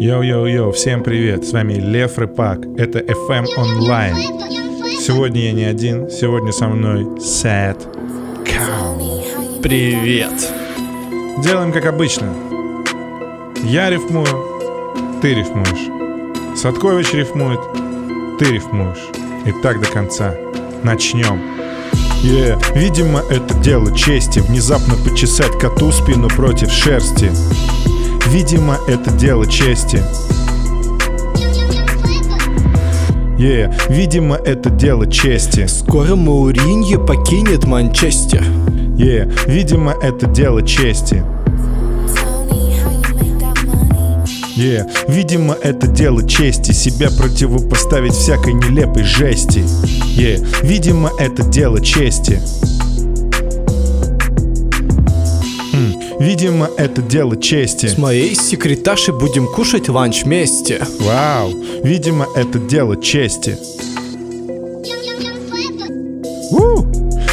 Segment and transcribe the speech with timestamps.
[0.00, 4.16] Yo-yo-yo, всем привет, с вами Лев Рыпак, это FM Online.
[4.98, 9.22] Сегодня я не один, сегодня со мной Садков.
[9.62, 10.32] Привет.
[11.44, 12.32] Делаем как обычно.
[13.62, 14.24] Я рифмую,
[15.20, 16.58] ты рифмуешь.
[16.58, 17.60] Садкович рифмует,
[18.38, 19.06] ты рифмуешь.
[19.44, 20.34] И так до конца.
[20.82, 21.42] Начнем.
[22.24, 22.58] Yeah.
[22.74, 27.30] Видимо, это дело чести Внезапно почесать коту спину против шерсти
[28.30, 30.00] Видимо, это дело чести.
[33.36, 33.74] Yeah.
[33.88, 35.66] Видимо, это дело чести.
[35.66, 38.42] Скоро Мауриньо покинет Манчестер.
[38.96, 39.28] Yeah.
[39.50, 41.24] Видимо, это дело чести.
[44.56, 44.88] Yeah.
[45.08, 49.64] Видимо, это дело чести Себя противопоставить всякой нелепой жести
[50.16, 50.46] yeah.
[50.62, 52.40] Видимо, это дело чести
[56.20, 57.86] Видимо, это дело чести.
[57.86, 60.86] С моей секретаршей будем кушать ланч вместе.
[61.00, 61.50] Вау,
[61.82, 63.56] видимо, это дело чести.
[66.50, 66.84] У!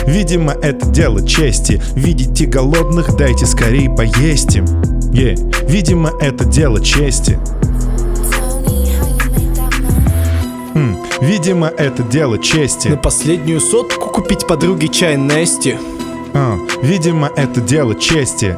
[0.10, 1.82] Видимо, это дело чести.
[1.96, 4.64] Видите голодных, дайте скорее поесть им.
[5.12, 5.68] Yeah.
[5.68, 7.38] Видимо, это дело чести.
[10.74, 10.96] Хм.
[11.20, 12.88] Видимо, это дело чести.
[12.88, 15.76] На последнюю сотку купить подруге чай Нести.
[16.34, 18.56] А, видимо, это дело чести.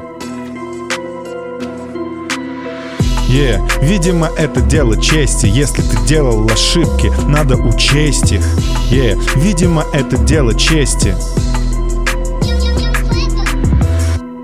[3.29, 3.61] Yeah.
[3.83, 8.41] Видимо, это дело чести Если ты делал ошибки, надо учесть их
[8.89, 9.15] yeah.
[9.35, 11.13] Видимо, это дело чести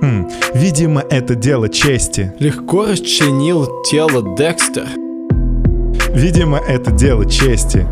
[0.03, 4.88] М, Видимо, это дело чести Легко расчленил тело Декстер.
[6.14, 7.88] Видимо, это дело чести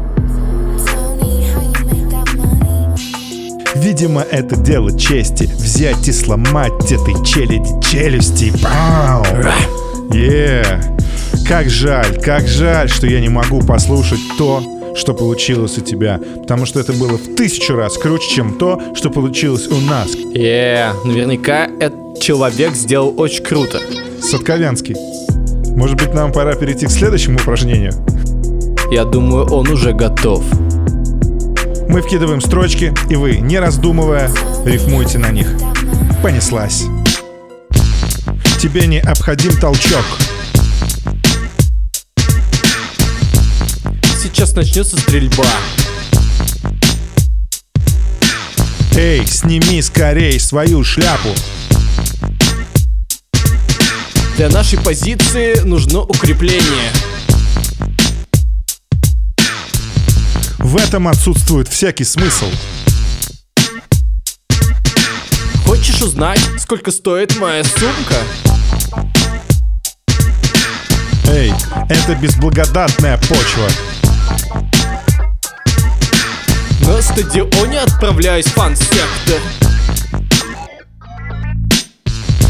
[3.74, 9.26] Видимо, это дело чести Взять и сломать этой челюсти челюсти Бау!
[10.10, 10.84] Yeah.
[11.48, 14.64] Как жаль, как жаль, что я не могу послушать то,
[14.96, 16.20] что получилось у тебя.
[16.42, 20.16] Потому что это было в тысячу раз круче, чем то, что получилось у нас.
[20.16, 23.80] Yeah, наверняка этот человек сделал очень круто.
[24.22, 24.96] Садковянский.
[25.76, 27.94] Может быть, нам пора перейти к следующему упражнению?
[28.92, 30.44] Я думаю, он уже готов.
[31.90, 34.30] Мы вкидываем строчки, и вы, не раздумывая,
[34.66, 35.48] рифмуете на них.
[36.22, 36.86] Понеслась.
[38.64, 40.06] Тебе необходим толчок.
[44.22, 45.50] Сейчас начнется стрельба.
[48.96, 51.36] Эй, сними скорей свою шляпу.
[54.38, 56.90] Для нашей позиции нужно укрепление.
[60.60, 62.48] В этом отсутствует всякий смысл.
[66.04, 68.16] Хочешь узнать, сколько стоит моя сумка?
[71.30, 71.54] Эй,
[71.90, 73.70] это безблагодатная почва.
[76.82, 79.40] На стадионе отправляюсь в фан-сектор.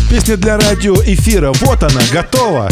[0.10, 2.70] Песня для радиоэфира, вот она, готова.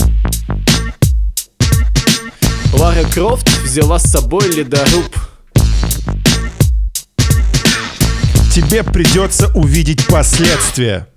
[2.74, 5.31] Лара Крофт взяла с собой ледоруб.
[8.52, 11.08] Тебе придется увидеть последствия.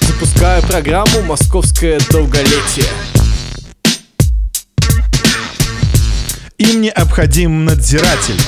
[0.00, 2.86] Запускаю программу «Московское долголетие».
[6.58, 8.40] Им необходим надзиратель.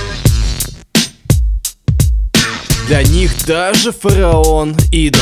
[2.86, 5.20] Для них даже фараон– идол.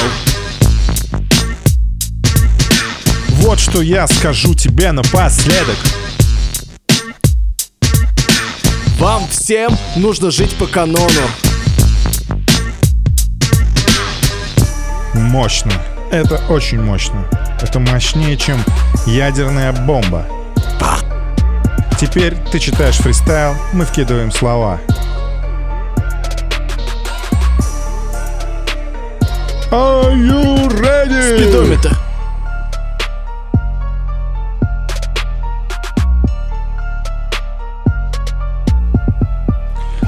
[3.28, 5.78] Вот что я скажу тебе напоследок.
[9.04, 11.10] Вам всем нужно жить по канону.
[15.12, 15.72] Мощно.
[16.10, 17.22] Это очень мощно.
[17.60, 18.64] Это мощнее, чем
[19.04, 20.24] ядерная бомба.
[22.00, 24.80] Теперь ты читаешь фристайл, мы вкидываем слова.
[29.70, 31.36] Are you ready?
[31.36, 31.94] Спидометр.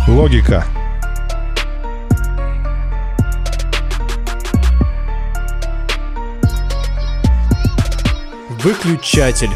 [0.08, 0.64] Логика.
[8.62, 9.50] Выключатель.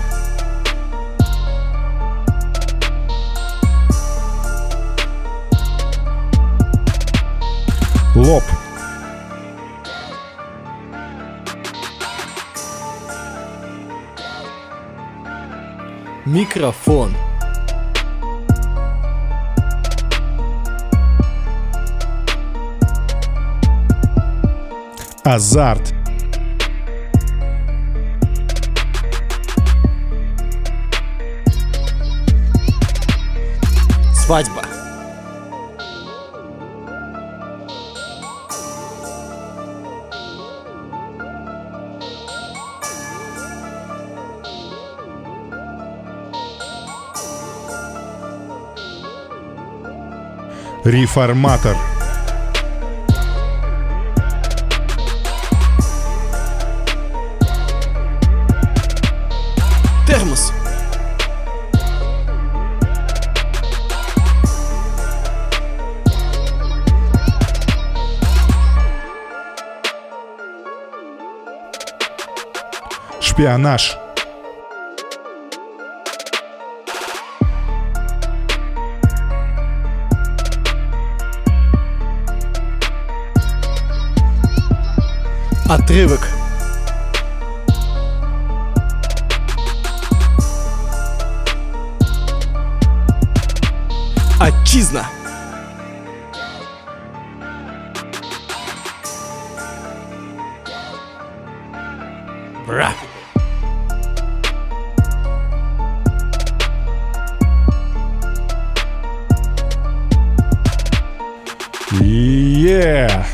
[8.17, 8.43] Лоб.
[16.27, 17.15] Микрофон.
[25.35, 25.95] азарт.
[34.13, 34.63] Свадьба.
[50.85, 51.77] Реформатор–
[73.41, 73.97] Шпионаж.
[85.67, 86.29] Отрывок.
[94.39, 95.07] Отчизна.
[102.67, 102.93] Бра.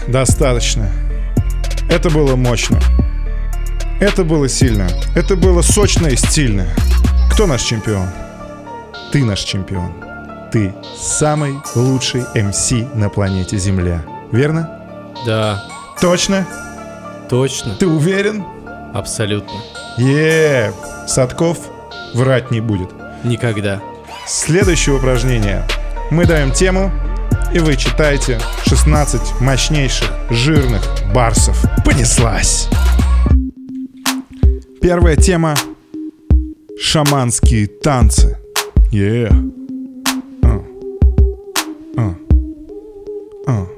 [0.09, 0.91] Достаточно.
[1.89, 2.79] Это было мощно.
[4.01, 4.89] Это было сильно.
[5.15, 6.67] Это было сочно и стильно.
[7.33, 8.09] Кто наш чемпион?
[9.13, 9.93] Ты наш чемпион.
[10.53, 14.03] Ты самый лучший МС на планете Земля.
[14.33, 14.71] Верно?
[15.27, 15.63] Да,
[16.01, 16.47] Точно?
[17.29, 18.45] точно, Ты уверен?
[18.95, 19.55] абсолютно.
[19.99, 20.73] Е,
[21.09, 21.59] Садков
[22.15, 22.91] врать не будет.
[23.25, 23.81] Никогда.
[24.27, 25.67] Следующее упражнение.
[26.11, 26.91] Мы даем тему,
[27.53, 30.83] и вы читаете 16 мощнейших, жирных
[31.13, 31.63] барсов.
[31.85, 32.69] Понеслась!
[34.81, 35.55] Первая тема—
[36.81, 38.39] шаманские танцы.
[38.93, 39.33] Yeah.
[40.45, 40.65] А.
[41.97, 42.15] А.
[43.47, 43.76] А.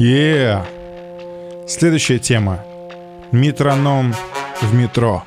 [0.00, 0.64] Yeah.
[1.68, 2.64] Следующая тема.
[3.32, 4.14] Метроном
[4.62, 5.24] в метро.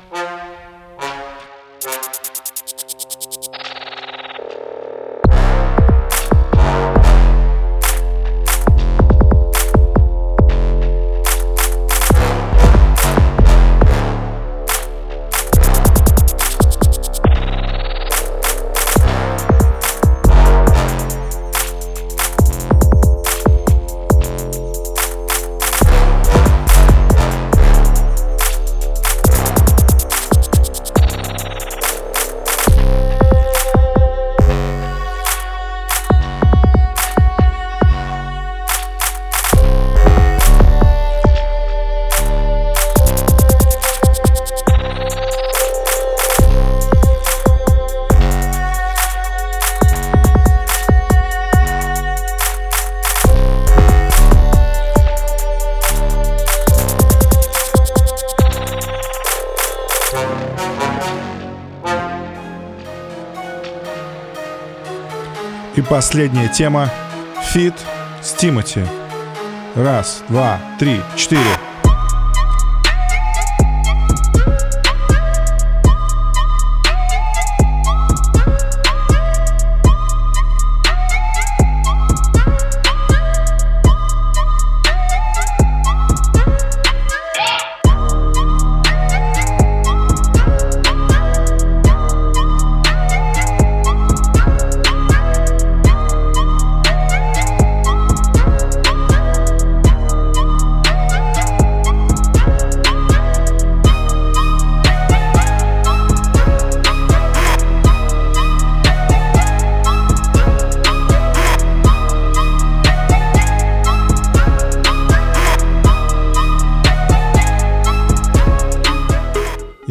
[65.76, 66.88] И последняя тема.
[67.42, 67.74] Фит
[68.22, 68.84] с Тимати.
[69.74, 71.73] Раз, два, три, четыре.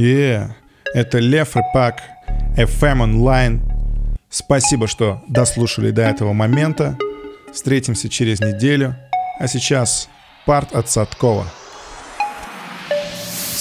[0.04, 0.50] Yeah.
[0.94, 2.02] Это Лев Рыпак,
[2.58, 3.62] FM онлайн.
[4.30, 6.98] Спасибо, что дослушали до этого момента.
[7.54, 8.98] Встретимся через неделю.
[9.40, 10.10] А сейчас
[10.46, 11.46] парт от Садкова.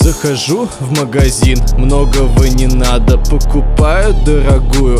[0.00, 4.98] Захожу в магазин, многого не надо Покупаю дорогую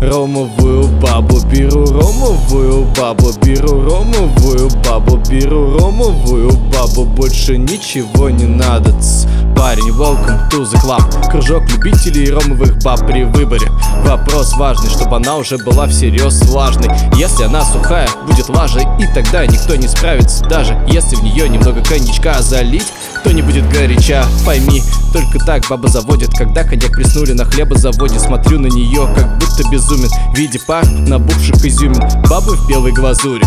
[0.00, 8.92] ромовую бабу Беру ромовую бабу, беру ромовую бабу Беру ромовую бабу, больше ничего не надо.
[9.00, 9.26] Ц,
[9.56, 11.30] Парень, welcome to the club.
[11.30, 13.68] Кружок любителей ромовых баб при выборе.
[14.04, 16.90] Вопрос важный, чтобы она уже была всерьез влажной.
[17.14, 20.44] Если она сухая, будет лажей И тогда никто не справится.
[20.44, 22.86] Даже Если в нее немного коньячка залить
[23.20, 26.30] Кто не будет горяча, пойми Только так баба заводит.
[26.36, 31.64] Когда коньяк приснули на хлебозаводе Смотрю на нее, как будто безумен В виде пар набухших
[31.64, 32.02] изюмин.
[32.28, 33.44] Бабы в белой глазури.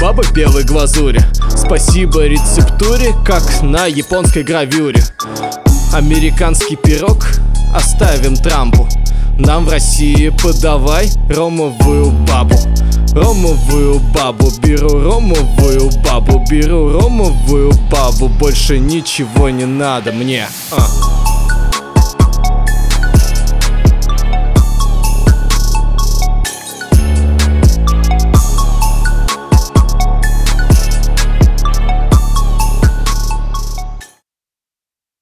[0.00, 1.20] Баба в белой глазури.
[1.56, 5.02] Спасибо рецептуре, как на японской гравюре.
[5.92, 7.26] Американский пирог
[7.74, 8.88] оставим Трампу.
[9.38, 12.56] Нам в России подавай ромовую бабу.
[13.14, 20.46] Ромовую бабу, беру ромовую бабу Беру ромовую бабу, больше ничего не надо мне.
[20.70, 20.86] А.